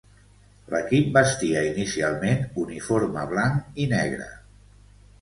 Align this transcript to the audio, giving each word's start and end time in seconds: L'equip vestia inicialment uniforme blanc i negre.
L'equip 0.75 1.11
vestia 1.17 1.61
inicialment 1.69 2.43
uniforme 2.65 3.29
blanc 3.37 3.81
i 3.87 3.91
negre. 3.97 4.31